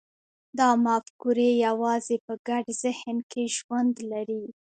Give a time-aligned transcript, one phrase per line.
[0.59, 4.43] دا مفکورې یوازې په ګډ ذهن کې ژوند لري.